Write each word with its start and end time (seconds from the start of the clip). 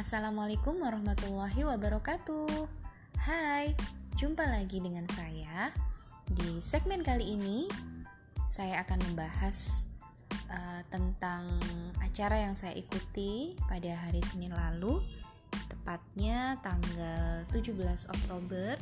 Assalamualaikum 0.00 0.80
warahmatullahi 0.80 1.60
wabarakatuh. 1.60 2.48
Hai, 3.20 3.76
jumpa 4.16 4.48
lagi 4.48 4.80
dengan 4.80 5.04
saya. 5.12 5.68
Di 6.24 6.56
segmen 6.56 7.04
kali 7.04 7.36
ini, 7.36 7.68
saya 8.48 8.80
akan 8.80 8.96
membahas 8.96 9.84
uh, 10.48 10.80
tentang 10.88 11.52
acara 12.00 12.48
yang 12.48 12.56
saya 12.56 12.72
ikuti 12.80 13.52
pada 13.68 13.92
hari 14.08 14.24
Senin 14.24 14.56
lalu, 14.56 15.04
tepatnya 15.68 16.56
tanggal 16.64 17.44
17 17.52 17.76
Oktober. 18.08 18.80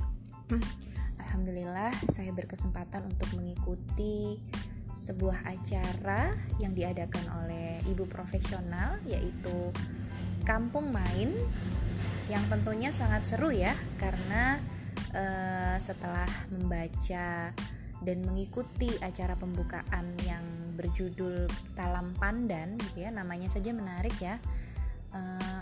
Alhamdulillah, 1.19 1.99
saya 2.15 2.31
berkesempatan 2.31 3.11
untuk 3.11 3.27
mengikuti 3.35 4.39
sebuah 4.95 5.51
acara 5.51 6.31
yang 6.63 6.79
diadakan 6.79 7.27
oleh 7.43 7.83
ibu 7.91 8.07
profesional 8.07 9.03
yaitu 9.03 9.75
Kampung 10.49 10.89
Main 10.89 11.37
yang 12.33 12.41
tentunya 12.49 12.89
sangat 12.89 13.29
seru 13.29 13.53
ya 13.53 13.77
karena 14.01 14.57
uh, 15.13 15.77
setelah 15.77 16.29
membaca 16.49 17.53
dan 18.01 18.19
mengikuti 18.25 18.89
acara 19.05 19.37
pembukaan 19.37 20.17
yang 20.25 20.45
berjudul 20.73 21.51
Talam 21.77 22.17
Pandan 22.17 22.81
gitu 22.81 23.05
ya 23.05 23.11
namanya 23.13 23.53
saja 23.53 23.77
menarik 23.77 24.15
ya 24.23 24.41
uh, 25.13 25.61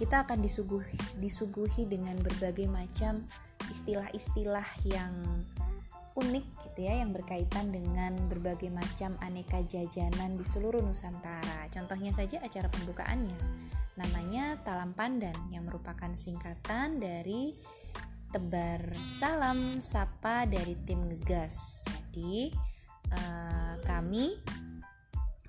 kita 0.00 0.26
akan 0.26 0.42
disuguhi 0.42 0.98
disuguhi 1.22 1.86
dengan 1.86 2.18
berbagai 2.18 2.66
macam 2.66 3.22
istilah-istilah 3.70 4.66
yang 4.88 5.12
unik 6.16 6.46
gitu 6.64 6.88
ya 6.88 7.04
yang 7.04 7.12
berkaitan 7.12 7.68
dengan 7.68 8.16
berbagai 8.26 8.72
macam 8.72 9.14
aneka 9.20 9.60
jajanan 9.68 10.40
di 10.40 10.44
seluruh 10.44 10.80
Nusantara. 10.80 11.68
Contohnya 11.68 12.10
saja 12.10 12.40
acara 12.40 12.72
pembukaannya. 12.72 13.36
Namanya 14.00 14.60
Talam 14.64 14.96
Pandan 14.96 15.36
yang 15.52 15.68
merupakan 15.68 16.10
singkatan 16.16 16.96
dari 17.00 17.52
tebar 18.32 18.96
salam 18.96 19.56
sapa 19.84 20.48
dari 20.48 20.74
tim 20.88 21.04
ngegas. 21.04 21.84
Jadi 21.84 22.50
uh, 23.12 23.76
kami 23.84 24.36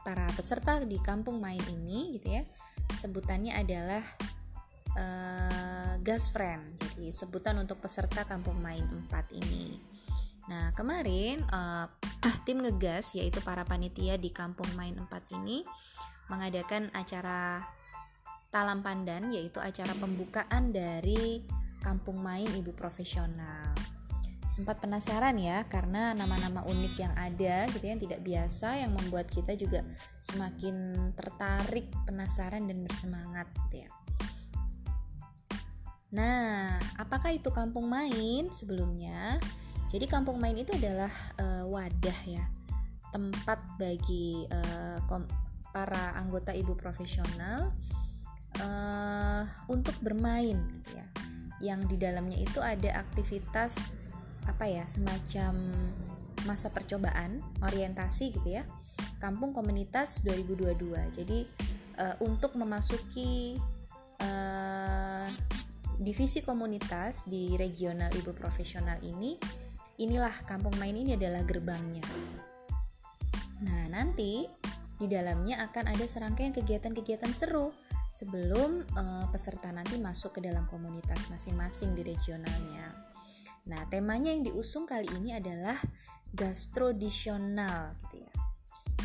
para 0.03 0.27
peserta 0.35 0.83
di 0.83 0.99
kampung 1.03 1.39
main 1.39 1.59
ini 1.67 2.15
gitu 2.19 2.39
ya 2.39 2.43
sebutannya 2.95 3.51
adalah 3.51 4.03
uh, 4.95 5.93
gas 5.99 6.31
friend. 6.31 6.79
Jadi 6.79 7.11
sebutan 7.11 7.59
untuk 7.59 7.83
peserta 7.83 8.23
kampung 8.23 8.57
main 8.63 8.83
4 8.83 9.35
ini. 9.35 9.96
Nah, 10.47 10.71
kemarin 10.71 11.43
uh, 11.51 11.91
tim 12.47 12.63
ngegas 12.63 13.11
yaitu 13.19 13.43
para 13.43 13.67
panitia 13.67 14.15
di 14.15 14.31
Kampung 14.31 14.67
Main 14.79 14.95
4 14.95 15.37
ini 15.43 15.67
mengadakan 16.31 16.87
acara 16.95 17.63
Talam 18.47 18.79
Pandan 18.79 19.27
yaitu 19.27 19.59
acara 19.59 19.91
pembukaan 19.99 20.71
dari 20.71 21.43
Kampung 21.83 22.23
Main 22.23 22.47
Ibu 22.47 22.71
Profesional. 22.71 23.75
Sempat 24.47 24.79
penasaran 24.79 25.35
ya 25.35 25.67
karena 25.67 26.15
nama-nama 26.15 26.63
unik 26.63 26.93
yang 27.03 27.13
ada 27.19 27.67
gitu 27.67 27.83
ya 27.83 27.91
yang 27.91 28.03
tidak 28.07 28.21
biasa 28.23 28.79
yang 28.79 28.95
membuat 28.95 29.27
kita 29.27 29.51
juga 29.59 29.83
semakin 30.23 30.95
tertarik, 31.19 31.91
penasaran 32.07 32.63
dan 32.63 32.79
bersemangat 32.87 33.51
gitu 33.67 33.83
ya. 33.83 33.91
Nah, 36.07 36.79
apakah 36.95 37.35
itu 37.35 37.51
kampung 37.51 37.91
main? 37.91 38.47
Sebelumnya, 38.55 39.43
jadi 39.87 40.05
kampung 40.05 40.35
main 40.35 40.55
itu 40.59 40.75
adalah 40.75 41.11
uh, 41.39 41.63
wadah 41.63 42.19
ya, 42.27 42.43
tempat 43.15 43.59
bagi 43.79 44.43
uh, 44.51 44.99
para 45.71 46.11
anggota 46.19 46.51
ibu 46.51 46.75
profesional 46.75 47.71
uh, 48.59 49.43
untuk 49.71 49.95
bermain 50.03 50.59
gitu 50.83 50.91
ya. 50.99 51.07
Yang 51.63 51.95
di 51.95 51.97
dalamnya 52.03 52.37
itu 52.37 52.59
ada 52.59 52.99
aktivitas 52.99 53.95
apa 54.43 54.67
ya, 54.67 54.83
semacam 54.91 55.55
masa 56.43 56.67
percobaan, 56.75 57.39
orientasi 57.63 58.35
gitu 58.35 58.59
ya. 58.59 58.67
Kampung 59.23 59.55
Komunitas 59.55 60.19
2022. 60.27 61.15
Jadi 61.15 61.39
uh, 61.95 62.15
untuk 62.27 62.59
memasuki 62.59 63.55
uh, 64.19 65.25
divisi 65.97 66.45
komunitas 66.45 67.25
di 67.25 67.57
regional 67.57 68.13
ibu 68.13 68.35
profesional 68.35 69.01
ini 69.01 69.39
inilah 69.97 70.33
kampung 70.45 70.73
main 70.77 70.93
ini 70.93 71.17
adalah 71.17 71.41
gerbangnya. 71.45 72.05
Nah, 73.65 73.89
nanti 73.89 74.45
di 74.97 75.05
dalamnya 75.09 75.61
akan 75.69 75.93
ada 75.93 76.05
serangkaian 76.05 76.53
kegiatan-kegiatan 76.53 77.33
seru 77.33 77.73
sebelum 78.13 78.85
uh, 78.97 79.25
peserta 79.29 79.69
nanti 79.69 79.97
masuk 80.01 80.37
ke 80.37 80.45
dalam 80.45 80.65
komunitas 80.69 81.29
masing-masing 81.29 81.93
di 81.93 82.05
regionalnya. 82.05 82.93
Nah, 83.67 83.83
temanya 83.89 84.31
yang 84.31 84.47
diusung 84.47 84.87
kali 84.87 85.09
ini 85.17 85.35
adalah 85.35 85.77
gastrodisional 86.33 87.97
gitu 88.07 88.25
ya. 88.25 88.33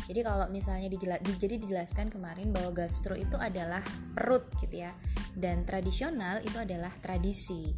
Jadi 0.03 0.19
kalau 0.19 0.45
misalnya 0.51 0.91
dijela, 0.91 1.15
jadi 1.21 1.55
dijelaskan 1.55 2.11
kemarin 2.11 2.51
bahwa 2.51 2.75
gastro 2.75 3.15
itu 3.15 3.39
adalah 3.39 3.79
perut 4.11 4.43
gitu 4.59 4.83
ya 4.83 4.91
dan 5.33 5.63
tradisional 5.63 6.43
itu 6.43 6.59
adalah 6.59 6.91
tradisi. 6.99 7.71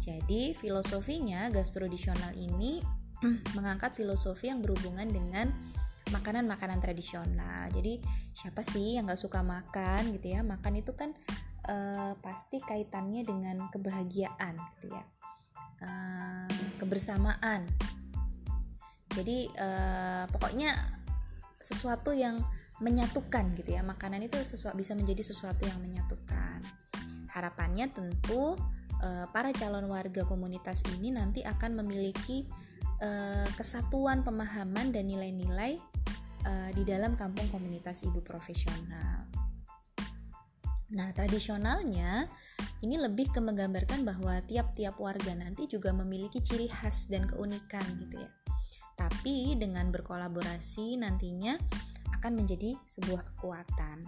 Jadi 0.00 0.56
filosofinya 0.56 1.52
gastrodisional 1.52 2.32
ini 2.32 2.80
mengangkat 3.56 3.92
filosofi 3.92 4.48
yang 4.48 4.64
berhubungan 4.64 5.06
dengan 5.12 5.52
makanan-makanan 6.08 6.80
tradisional. 6.80 7.68
Jadi 7.70 8.00
siapa 8.32 8.64
sih 8.64 8.96
yang 8.96 9.06
gak 9.06 9.20
suka 9.20 9.44
makan 9.44 10.16
gitu 10.16 10.32
ya? 10.32 10.40
Makan 10.40 10.80
itu 10.80 10.96
kan 10.96 11.12
uh, 11.68 12.16
pasti 12.18 12.58
kaitannya 12.58 13.22
dengan 13.22 13.68
kebahagiaan 13.68 14.56
gitu 14.76 14.90
ya, 14.90 15.04
uh, 15.84 16.48
kebersamaan. 16.80 17.68
Jadi 19.12 19.50
uh, 19.58 20.24
pokoknya 20.32 20.72
sesuatu 21.60 22.16
yang 22.16 22.40
menyatukan 22.80 23.52
gitu 23.54 23.76
ya. 23.76 23.84
Makanan 23.84 24.24
itu 24.24 24.40
sesuatu 24.40 24.74
bisa 24.74 24.96
menjadi 24.96 25.20
sesuatu 25.20 25.68
yang 25.68 25.78
menyatukan. 25.78 26.64
Harapannya 27.30 27.92
tentu 27.92 28.56
uh, 29.02 29.26
para 29.32 29.50
calon 29.52 29.88
warga 29.88 30.24
komunitas 30.28 30.84
ini 30.96 31.12
nanti 31.12 31.44
akan 31.44 31.80
memiliki 31.84 32.46
uh, 33.00 33.48
kesatuan 33.56 34.22
pemahaman 34.22 34.92
dan 34.92 35.08
nilai-nilai 35.08 35.80
uh, 36.46 36.70
di 36.72 36.82
dalam 36.84 37.16
kampung 37.16 37.48
komunitas 37.48 38.04
ibu 38.06 38.20
profesional. 38.20 39.26
Nah, 40.90 41.14
tradisionalnya 41.14 42.26
ini 42.82 42.98
lebih 42.98 43.30
ke 43.30 43.38
menggambarkan 43.38 44.02
bahwa 44.02 44.42
tiap-tiap 44.42 44.98
warga 44.98 45.38
nanti 45.38 45.70
juga 45.70 45.94
memiliki 45.94 46.42
ciri 46.42 46.66
khas 46.66 47.06
dan 47.06 47.30
keunikan 47.30 47.86
gitu 48.02 48.18
ya. 48.18 48.30
Tapi 48.98 49.54
dengan 49.54 49.88
berkolaborasi 49.94 50.98
nantinya 50.98 51.54
akan 52.18 52.42
menjadi 52.42 52.74
sebuah 52.84 53.22
kekuatan. 53.32 54.02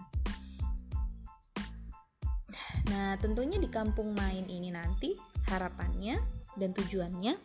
Nah, 2.91 3.15
tentunya 3.19 3.55
di 3.61 3.71
kampung 3.71 4.11
main 4.11 4.43
ini 4.49 4.73
nanti 4.73 5.15
harapannya 5.47 6.19
dan 6.59 6.75
tujuannya 6.75 7.35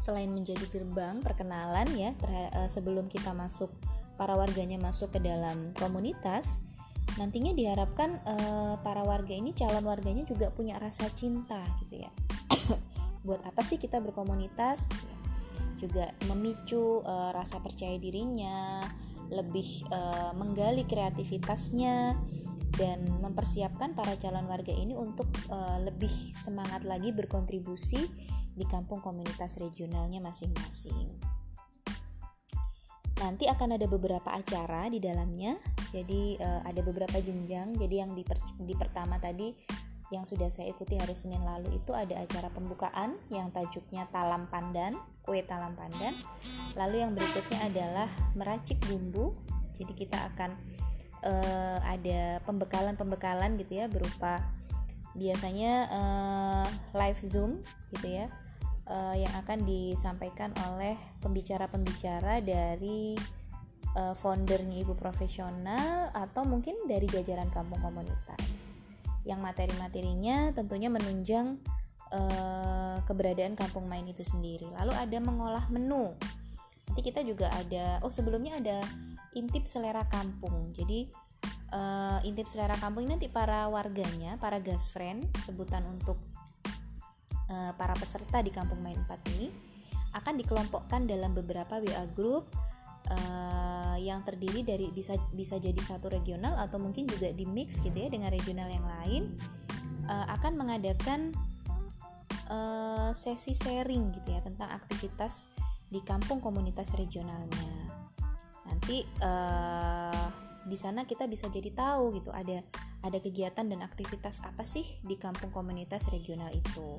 selain 0.00 0.32
menjadi 0.32 0.64
gerbang 0.72 1.20
perkenalan 1.20 1.84
ya 1.92 2.16
eh, 2.24 2.68
sebelum 2.72 3.04
kita 3.12 3.36
masuk 3.36 3.68
para 4.16 4.36
warganya 4.36 4.76
masuk 4.76 5.16
ke 5.16 5.20
dalam 5.24 5.72
komunitas, 5.72 6.60
nantinya 7.16 7.56
diharapkan 7.56 8.20
uh, 8.28 8.76
para 8.84 9.00
warga 9.00 9.32
ini 9.32 9.56
calon 9.56 9.80
warganya 9.80 10.28
juga 10.28 10.52
punya 10.52 10.76
rasa 10.76 11.08
cinta 11.08 11.56
gitu 11.80 12.04
ya. 12.04 12.12
Buat 13.24 13.48
apa 13.48 13.64
sih 13.64 13.80
kita 13.80 13.96
berkomunitas? 14.04 14.92
Juga 15.80 16.12
memicu 16.28 17.00
uh, 17.00 17.32
rasa 17.32 17.64
percaya 17.64 17.96
dirinya, 17.96 18.84
lebih 19.32 19.88
menggali 20.36 20.84
kreativitasnya 20.84 22.12
dan 22.80 23.04
mempersiapkan 23.20 23.92
para 23.92 24.16
calon 24.16 24.48
warga 24.48 24.72
ini 24.72 24.96
untuk 24.96 25.28
uh, 25.52 25.76
lebih 25.84 26.08
semangat 26.32 26.88
lagi 26.88 27.12
berkontribusi 27.12 28.08
di 28.56 28.64
kampung 28.64 29.04
komunitas 29.04 29.60
regionalnya 29.60 30.24
masing-masing. 30.24 31.20
Nanti 33.20 33.44
akan 33.52 33.76
ada 33.76 33.84
beberapa 33.84 34.32
acara 34.32 34.88
di 34.88 34.96
dalamnya, 34.96 35.60
jadi 35.92 36.40
uh, 36.40 36.60
ada 36.64 36.80
beberapa 36.80 37.20
jenjang. 37.20 37.76
Jadi 37.76 38.00
yang 38.00 38.16
di, 38.16 38.24
per, 38.24 38.40
di 38.56 38.72
pertama 38.72 39.20
tadi 39.20 39.52
yang 40.10 40.24
sudah 40.24 40.48
saya 40.48 40.72
ikuti 40.72 40.96
hari 40.96 41.12
Senin 41.12 41.44
lalu 41.44 41.76
itu 41.76 41.92
ada 41.92 42.16
acara 42.16 42.48
pembukaan 42.48 43.20
yang 43.28 43.52
tajuknya 43.52 44.08
Talam 44.08 44.48
Pandan, 44.48 44.96
kue 45.20 45.44
Talam 45.44 45.76
Pandan. 45.76 46.16
Lalu 46.80 46.96
yang 47.04 47.12
berikutnya 47.12 47.60
adalah 47.68 48.08
meracik 48.32 48.80
bumbu. 48.88 49.36
Jadi 49.76 49.92
kita 49.92 50.32
akan 50.32 50.56
uh, 51.24 51.78
ada 51.84 52.38
pembekalan-pembekalan 52.44 53.56
gitu 53.60 53.80
ya 53.80 53.86
berupa 53.86 54.44
biasanya 55.14 55.90
uh, 55.90 56.66
live 56.94 57.20
zoom 57.20 57.60
gitu 57.96 58.22
ya 58.22 58.26
uh, 58.90 59.14
yang 59.16 59.32
akan 59.38 59.62
disampaikan 59.66 60.50
oleh 60.70 60.98
pembicara-pembicara 61.22 62.42
dari 62.42 63.14
uh, 63.96 64.14
foundernya 64.14 64.82
ibu 64.82 64.94
profesional 64.98 66.10
atau 66.14 66.42
mungkin 66.46 66.74
dari 66.90 67.06
jajaran 67.06 67.48
kampung 67.50 67.80
komunitas. 67.80 68.74
Yang 69.22 69.40
materi-materinya 69.40 70.52
tentunya 70.54 70.88
menunjang 70.90 71.60
uh, 72.10 72.98
keberadaan 73.06 73.54
kampung 73.54 73.86
main 73.86 74.06
itu 74.06 74.26
sendiri. 74.26 74.66
Lalu 74.74 74.92
ada 74.94 75.18
mengolah 75.22 75.64
menu. 75.70 76.14
Nanti 76.90 77.00
kita 77.06 77.22
juga 77.22 77.46
ada 77.54 78.02
oh 78.02 78.10
sebelumnya 78.10 78.58
ada 78.58 78.82
intip 79.38 79.64
selera 79.66 80.06
kampung 80.10 80.74
jadi 80.74 81.06
uh, 81.74 82.18
intip 82.26 82.46
selera 82.50 82.74
kampung 82.78 83.06
ini 83.06 83.18
nanti 83.18 83.28
para 83.30 83.66
warganya 83.70 84.36
para 84.42 84.58
gas 84.58 84.90
friend 84.90 85.30
sebutan 85.38 85.86
untuk 85.86 86.18
uh, 87.50 87.72
para 87.74 87.94
peserta 87.94 88.42
di 88.42 88.50
kampung 88.50 88.82
main 88.82 88.98
4 88.98 89.34
ini 89.38 89.48
akan 90.10 90.34
dikelompokkan 90.42 91.06
dalam 91.06 91.34
beberapa 91.38 91.78
WA 91.78 92.04
group 92.10 92.50
uh, 93.10 93.94
yang 93.98 94.26
terdiri 94.26 94.66
dari 94.66 94.90
bisa 94.90 95.14
bisa 95.30 95.56
jadi 95.62 95.78
satu 95.78 96.10
regional 96.10 96.58
atau 96.58 96.82
mungkin 96.82 97.06
juga 97.06 97.30
di 97.30 97.46
mix 97.46 97.78
gitu 97.78 97.94
ya 97.94 98.10
dengan 98.10 98.34
regional 98.34 98.66
yang 98.66 98.86
lain 98.86 99.22
uh, 100.10 100.26
akan 100.34 100.58
mengadakan 100.58 101.30
uh, 102.50 103.14
sesi 103.14 103.54
sharing 103.54 104.10
gitu 104.14 104.34
ya 104.34 104.40
tentang 104.42 104.74
aktivitas 104.74 105.54
di 105.90 105.98
kampung 106.06 106.38
komunitas 106.38 106.94
regionalnya. 106.94 107.89
Nanti 108.80 109.04
uh, 109.20 110.26
di 110.64 110.72
sana 110.72 111.04
kita 111.04 111.28
bisa 111.28 111.52
jadi 111.52 111.68
tahu 111.68 112.16
gitu 112.16 112.32
ada 112.32 112.64
ada 113.04 113.18
kegiatan 113.20 113.68
dan 113.68 113.84
aktivitas 113.84 114.40
apa 114.40 114.64
sih 114.64 114.84
di 115.04 115.20
kampung 115.20 115.52
komunitas 115.52 116.08
regional 116.08 116.48
itu. 116.48 116.96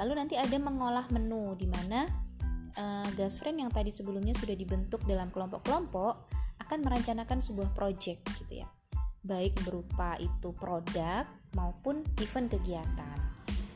Lalu 0.00 0.24
nanti 0.24 0.40
ada 0.40 0.56
mengolah 0.56 1.04
menu 1.12 1.52
di 1.52 1.68
mana 1.68 2.08
uh, 2.80 3.28
friend 3.28 3.60
yang 3.60 3.68
tadi 3.68 3.92
sebelumnya 3.92 4.32
sudah 4.40 4.56
dibentuk 4.56 5.04
dalam 5.04 5.28
kelompok-kelompok 5.28 6.14
akan 6.64 6.78
merencanakan 6.80 7.44
sebuah 7.44 7.76
project 7.76 8.24
gitu 8.40 8.64
ya. 8.64 8.68
Baik 9.20 9.52
berupa 9.68 10.16
itu 10.16 10.56
produk 10.56 11.28
maupun 11.52 12.08
event 12.24 12.48
kegiatan. 12.48 13.18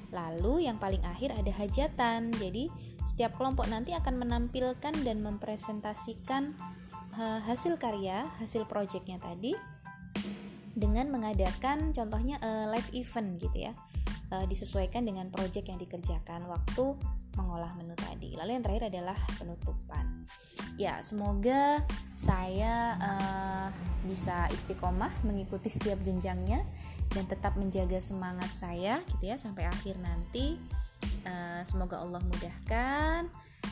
Lalu 0.09 0.69
yang 0.69 0.81
paling 0.81 1.05
akhir 1.05 1.37
ada 1.37 1.53
hajatan. 1.53 2.33
Jadi 2.37 2.69
setiap 3.05 3.37
kelompok 3.37 3.69
nanti 3.69 3.93
akan 3.93 4.25
menampilkan 4.25 4.93
dan 5.05 5.25
mempresentasikan 5.25 6.57
hasil 7.19 7.77
karya 7.77 8.25
hasil 8.41 8.65
projectnya 8.65 9.21
tadi 9.21 9.53
dengan 10.73 11.13
mengadakan 11.13 11.93
contohnya 11.93 12.41
uh, 12.41 12.73
live 12.73 12.89
event 12.97 13.37
gitu 13.37 13.69
ya 13.69 13.73
uh, 14.33 14.47
disesuaikan 14.49 15.05
dengan 15.05 15.29
project 15.29 15.69
yang 15.69 15.77
dikerjakan 15.77 16.49
waktu 16.49 16.97
mengolah 17.37 17.73
menu 17.77 17.97
tadi. 17.97 18.37
Lalu 18.37 18.61
yang 18.61 18.65
terakhir 18.65 18.93
adalah 18.93 19.17
penutupan. 19.41 20.05
Ya, 20.81 21.01
semoga 21.05 21.85
saya 22.17 22.97
uh, 22.97 23.69
bisa 24.09 24.49
istiqomah 24.53 25.13
mengikuti 25.25 25.69
setiap 25.69 26.01
jenjangnya 26.01 26.65
dan 27.13 27.29
tetap 27.29 27.57
menjaga 27.61 28.01
semangat 28.01 28.53
saya 28.57 29.01
gitu 29.17 29.33
ya 29.33 29.37
sampai 29.37 29.69
akhir 29.69 30.01
nanti. 30.01 30.57
Uh, 31.27 31.61
semoga 31.67 31.99
Allah 31.99 32.23
mudahkan 32.23 33.27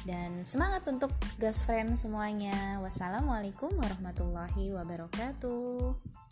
dan 0.09 0.47
semangat 0.47 0.87
untuk 0.89 1.13
gas 1.37 1.63
friend 1.67 1.99
semuanya. 1.99 2.79
Wassalamualaikum 2.81 3.75
warahmatullahi 3.77 4.73
wabarakatuh. 4.73 6.30